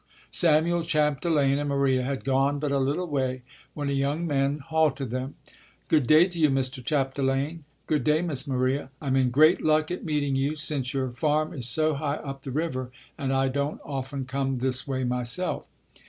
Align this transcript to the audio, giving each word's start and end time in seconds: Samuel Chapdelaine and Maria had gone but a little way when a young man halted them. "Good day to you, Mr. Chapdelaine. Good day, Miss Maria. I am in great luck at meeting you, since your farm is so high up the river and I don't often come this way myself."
Samuel 0.31 0.81
Chapdelaine 0.81 1.59
and 1.59 1.69
Maria 1.69 2.01
had 2.01 2.23
gone 2.23 2.57
but 2.57 2.71
a 2.71 2.79
little 2.79 3.05
way 3.05 3.43
when 3.75 3.87
a 3.87 3.91
young 3.93 4.25
man 4.25 4.57
halted 4.57 5.11
them. 5.11 5.35
"Good 5.89 6.07
day 6.07 6.27
to 6.27 6.39
you, 6.39 6.49
Mr. 6.49 6.83
Chapdelaine. 6.83 7.65
Good 7.85 8.03
day, 8.03 8.23
Miss 8.23 8.47
Maria. 8.47 8.89
I 8.99 9.09
am 9.09 9.15
in 9.15 9.29
great 9.29 9.61
luck 9.61 9.91
at 9.91 10.03
meeting 10.03 10.35
you, 10.35 10.55
since 10.55 10.91
your 10.91 11.11
farm 11.11 11.53
is 11.53 11.69
so 11.69 11.93
high 11.93 12.15
up 12.15 12.41
the 12.41 12.49
river 12.51 12.89
and 13.15 13.31
I 13.31 13.47
don't 13.47 13.79
often 13.85 14.25
come 14.25 14.57
this 14.57 14.87
way 14.87 15.03
myself." 15.03 15.67